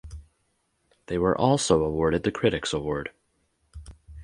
[1.05, 3.11] They were also awarded the critics award.